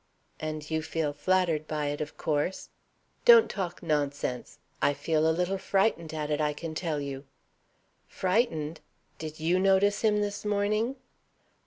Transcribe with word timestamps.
"And 0.39 0.71
you 0.71 0.81
feel 0.81 1.13
flattered 1.13 1.67
by 1.67 1.89
it, 1.89 2.01
of 2.01 2.17
course?" 2.17 2.69
"Don't 3.23 3.51
talk 3.51 3.83
nonsense. 3.83 4.57
I 4.81 4.95
feel 4.95 5.29
a 5.29 5.29
little 5.31 5.59
frightened 5.59 6.11
at 6.11 6.31
it, 6.31 6.41
I 6.41 6.53
can 6.53 6.73
tell 6.73 6.99
you." 6.99 7.23
"Frightened? 8.07 8.79
Did 9.19 9.39
you 9.39 9.59
notice 9.59 10.01
him 10.01 10.19
this 10.21 10.43
morning?" 10.43 10.95